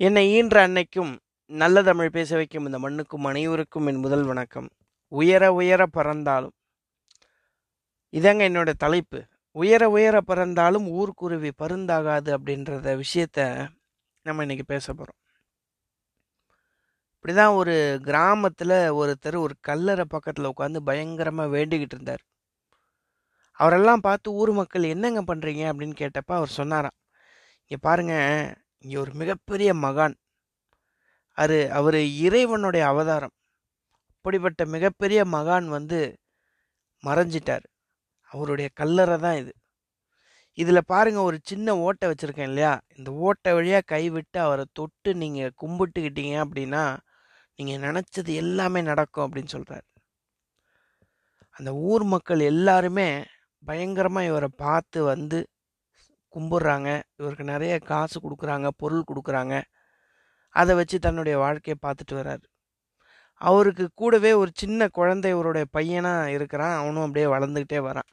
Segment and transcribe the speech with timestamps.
[0.00, 1.10] என்னை ஈன்ற அன்னைக்கும்
[1.50, 4.66] நல்ல தமிழ் பேச வைக்கும் இந்த மண்ணுக்கும் அனைவருக்கும் என் முதல் வணக்கம்.
[5.12, 6.54] உயர உயர பறந்தாலும்
[8.12, 9.20] இதாங்க என்னோட தலைப்பு.
[9.56, 13.38] உயர உயர பறந்தாலும் ஊர்க்குருவி பருந்தாகாது அப்படின்றத விஷயத்த
[14.26, 15.18] நம்ம இன்னைக்கு பேச போகிறோம்
[17.14, 17.76] இப்படிதான் ஒரு
[18.08, 22.22] கிராமத்தில் ஒருத்தர் ஒரு கல்லறை பக்கத்தில் உட்காந்து பயங்கரமாக வேண்டிக்கிட்டு இருந்தார்.
[23.60, 26.98] அவரெல்லாம் பார்த்து ஊர் மக்கள் என்னங்க பண்ணுறீங்க அப்படின்னு கேட்டப்ப அவர் சொன்னாராம்.
[27.70, 28.14] இங்கே பாருங்க
[28.84, 30.14] இங்கே ஒரு மிகப்பெரிய மகான்.
[31.38, 33.34] அது அவர் இறைவனுடைய அவதாரம்.
[34.16, 35.98] அப்படிப்பட்ட மிகப்பெரிய மகான் வந்து
[37.04, 37.64] மறைஞ்சிட்டார்.
[38.32, 39.52] அவருடைய கல்லறை தான் இது.
[40.58, 42.72] இதில் பாருங்கள் ஒரு சின்ன ஓட்டை வச்சுருக்கேன் இல்லையா?
[42.96, 46.84] இந்த ஓட்டை வழியாக கைவிட்டு அவரை தொட்டு நீங்கள் கும்பிட்டுக்கிட்டீங்க அப்படின்னா
[47.58, 49.86] நீங்கள் நினச்சது எல்லாமே நடக்கும் அப்படின்னு சொல்கிறார்
[51.56, 53.08] அந்த ஊர் மக்கள் எல்லாருமே
[53.62, 55.38] பயங்கரமாக இவரை பார்த்து வந்து
[56.34, 57.02] கும்பிட்றாங்க.
[57.16, 59.62] இவருக்கு நிறைய காசு கொடுக்குறாங்க பொருள் கொடுக்குறாங்க.
[60.48, 62.44] அதை வச்சு தன்னுடைய வாழ்க்கையை பார்த்துட்டு வர்றார்.
[63.40, 66.76] அவருக்கு கூடவே ஒரு சின்ன குழந்தை இவருடைய பையனாக இருக்கிறான்.
[66.78, 68.10] அவனும் அப்படியே வளர்ந்துக்கிட்டே வரான்.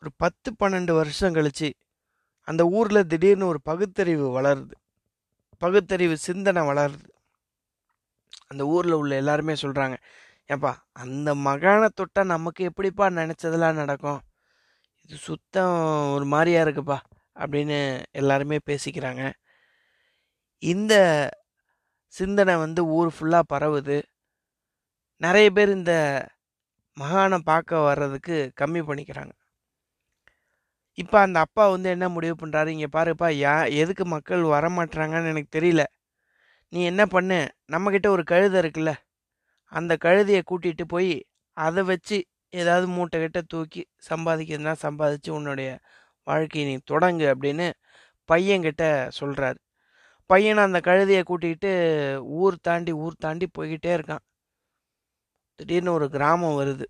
[0.00, 1.72] ஒரு பத்து பன்னெண்டு வருஷம் கழிச்சு
[2.42, 4.76] அந்த ஊரில் திடீர்னு ஒரு பகுத்தறிவு வளருது.
[5.58, 7.08] பகுத்தறிவு சிந்தனை வளருது.
[8.46, 9.96] அந்த ஊரில் உள்ள எல்லாருமே சொல்கிறாங்க
[10.46, 14.20] ஏப்பா அந்த மகானை தொட்டால் நமக்கு எப்படிப்பா நினச்சதெல்லாம் நடக்கும்?
[15.08, 15.74] இது சுத்தம்
[16.14, 16.96] ஒரு மாதிரியா இருக்குப்பா
[17.36, 17.78] அப்படின்னு
[18.10, 19.22] எல்லாருமே பேசிக்கிறாங்க.
[20.62, 20.94] இந்த
[22.14, 23.98] சிந்தனை வந்து ஊர் ஃபுல்லாக பரவுது.
[25.20, 25.92] நிறைய பேர் இந்த
[26.96, 29.32] மகானை பார்க்க வர்றதுக்கு கம்மி பண்ணிக்கிறாங்க.
[30.98, 35.82] இப்போ அந்த அப்பா வந்து என்ன முடிவு பண்ணுறாரு இங்கே பாருப்பா யா எதுக்கு மக்கள் வரமாட்டுறாங்கன்னு எனக்கு தெரியல.
[36.72, 37.38] நீ என்ன பண்ணு?
[37.72, 38.92] நம்மக்கிட்ட ஒரு கழுதை இருக்குல்ல
[39.72, 41.12] அந்த கழுதையை கூட்டிகிட்டு போய்
[41.56, 42.18] அதை வச்சு
[42.56, 45.70] ஏதாவது மூட்டை கிட்ட தூக்கி சம்பாதிக்கிறதுனா சம்பாதிச்சு உன்னுடைய
[46.22, 47.66] வாழ்க்கையை நீ தொடங்கு அப்படின்னு
[48.32, 48.84] பையன்கிட்ட
[49.20, 49.58] சொல்கிறாரு
[50.30, 51.70] பையனை அந்த கழுதையை கூட்டிக்கிட்டு
[52.22, 54.24] ஊர் தாண்டி ஊர் தாண்டி போய்கிட்டே இருக்கான்.
[55.56, 56.86] திடீர்னு ஒரு கிராமம் வருது.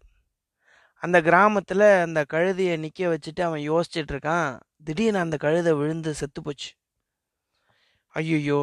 [1.03, 4.61] அந்த கிராமத்தில் அந்த கழுதையை நிற்க வச்சுட்டு அவன் யோசிச்சுட்டு இருக்கான்.
[4.85, 6.71] திடீர்னு அந்த கழுதை விழுந்து செத்து போச்சு.
[8.15, 8.61] ஐயோ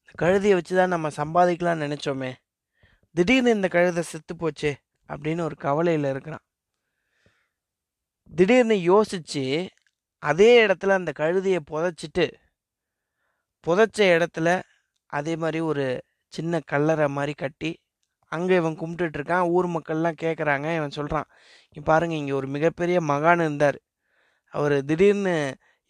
[0.00, 2.32] இந்த கழுதையை வச்சு தான் நம்ம சம்பாதிக்கலாம்னு நினச்சோமே.
[3.14, 4.72] திடீர்னு இந்த கழுதை செத்து போச்சே.
[5.08, 6.44] அப்படின்னு ஒரு கவலையில் இருக்கிறான்.
[8.32, 9.44] திடீர்னு யோசித்து
[10.22, 12.26] அதே இடத்துல அந்த கழுதையை புதைச்சிட்டு
[13.66, 14.48] புதைச்ச இடத்துல
[15.12, 15.84] அதே மாதிரி ஒரு
[16.32, 17.70] சின்ன கல்லறை மாதிரி கட்டி
[18.32, 21.28] அங்கே இவன் கும்பிட்டுட்ருக்கான் ஊர் மக்கள்லாம் கேட்குறாங்க இவன் சொல்கிறான்
[21.68, 23.78] இங்கே பாருங்கள் இங்கே ஒரு மிகப்பெரிய மகான் இருந்தார்.
[24.54, 25.34] அவர் திடீர்னு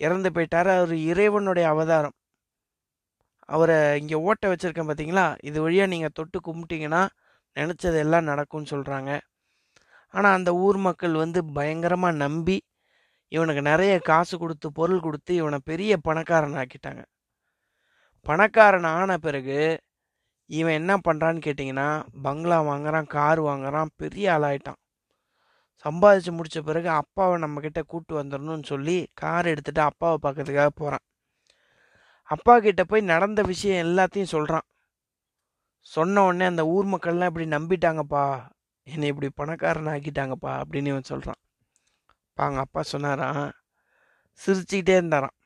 [0.00, 0.68] இறந்து போயிட்டார்.
[0.76, 2.16] அவர் இறைவனுடைய அவதாரம்.
[3.54, 7.02] அவரை இங்கே ஓட்ட வச்சுருக்கேன் பார்த்தீங்களா இது வழியாக நீங்கள் தொட்டு கும்பிட்டிங்கன்னா
[7.58, 9.10] நினச்சது எல்லாம் நடக்கும்னு சொல்கிறாங்க
[10.14, 12.56] ஆனால் அந்த ஊர் மக்கள் வந்து பயங்கரமாக நம்பி
[13.32, 17.02] இவனுக்கு நிறைய காசு கொடுத்து பொருள் கொடுத்து இவனை பெரிய பணக்காரன் ஆக்கிட்டாங்க.
[18.26, 19.58] பணக்காரன் ஆன பிறகு
[20.50, 21.88] இவன் என்ன பண்ணுறான்னு கேட்டிங்கன்னா
[22.22, 24.80] பங்களா வாங்குறான் கார் வாங்குறான் பெரிய ஆளாயிட்டான்.
[25.84, 31.04] சம்பாதிச்சு முடித்த பிறகு அப்பாவை நம்மக்கிட்ட கூட்டு வந்துடணும்னு சொல்லி கார் எடுத்துகிட்டு அப்பாவை பார்க்கறதுக்காக போகிறான்
[32.28, 34.66] அப்பா கிட்ட போய் நடந்த விஷயம் எல்லாத்தையும் சொல்கிறான்
[35.93, 38.25] சொன்ன உடனே அந்த ஊர் மக்கள்லாம் இப்படி நம்பிட்டாங்கப்பா
[38.87, 41.41] என்னை இப்படி பணக்காரன் ஆக்கிட்டாங்கப்பா அப்படின்னு இவன் சொல்கிறான்
[42.38, 43.47] பாங்க அப்பா சொன்னாராம்
[44.41, 45.37] சிரிச்சுக்கிட்டே இருந்தாராம்.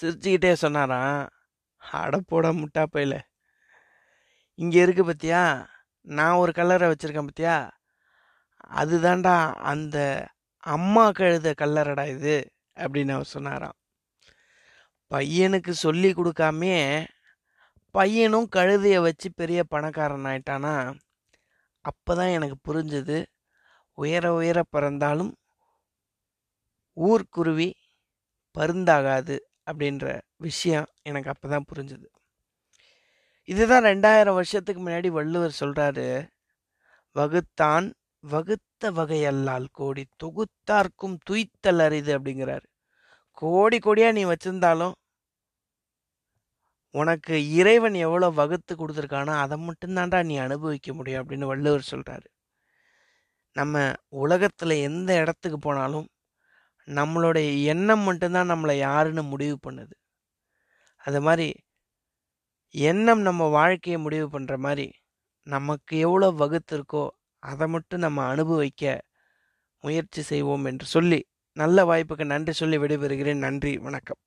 [0.00, 1.28] சிரிச்சுக்கிட்டே சொன்னாராம்
[1.82, 3.14] அடப்போட முட்டா பையில.
[4.58, 5.42] இங்கே இருக்கு பத்தியா?
[6.06, 7.56] நான் ஒரு கல்லறை வச்சுருக்கேன் பத்தியா?
[8.76, 9.34] அதுதான்டா
[9.72, 9.98] அந்த
[10.66, 12.36] அம்மா கழுத கல்லறடா இது
[12.76, 13.76] அப்படின்னு அவர் சொன்னாராம்.
[15.10, 16.74] பையனுக்கு சொல்லி கொடுக்காமே
[17.94, 20.74] பையனும் கழுதையை வச்சு பெரிய பணக்காரன் ஆயிட்டானா?
[21.84, 23.18] அப்போ தான் எனக்கு புரிஞ்சது.
[23.98, 25.32] உயர உயர பறந்தாலும்
[26.96, 27.68] ஊர்க்குருவி
[28.56, 29.36] பருந்தாகாது
[29.70, 30.06] அப்படின்ற
[30.36, 32.06] விஷயம் எனக்கு அப்போ தான் புரிஞ்சுது.
[33.48, 36.08] இதுதான் ரெண்டாயிரம் வருஷத்துக்கு முன்னாடி வள்ளுவர் சொல்கிறாரு
[37.16, 37.86] வகுத்தான்
[38.24, 42.66] வகுத்த வகையல்லால் கோடி தொகுத்தார்க்கும் துய்த்தல் அரிது அப்படிங்கிறாரு.
[43.42, 44.94] கோடி கோடியாக நீ வச்சுருந்தாலும்
[46.94, 52.28] உனக்கு இறைவன் எவ்வளோ வகுத்து கொடுத்துருக்கானோ அதை மட்டும்தான்டா நீ அனுபவிக்க முடியும் அப்படின்னு வள்ளுவர் சொல்கிறாரு
[53.56, 53.76] நம்ம
[54.24, 56.06] உலகத்தில் எந்த இடத்துக்கு போனாலும்
[56.88, 59.94] நம்மளுடைய எண்ணம் மட்டும்தான் நம்மளை யாருன்னு முடிவு பண்ணுது.
[61.04, 61.48] அது மாதிரி
[62.74, 64.86] எண்ணம் நம்ம வாழ்க்கையை முடிவு பண்ணுற மாதிரி
[65.46, 67.04] நமக்கு எவ்வளோ வகுத்து இருக்கோ
[67.42, 68.82] அதை மட்டும் நம்ம அனுபவிக்க
[69.84, 71.20] முயற்சி செய்வோம் என்று சொல்லி
[71.56, 73.44] நல்ல வாய்ப்புக்கு நன்றி சொல்லி விடைபெறுகிறேன்.
[73.46, 74.20] நன்றி வணக்கம்.